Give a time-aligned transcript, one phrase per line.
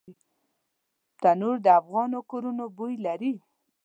[1.21, 3.33] تنور د افغانو کورونو بوی لري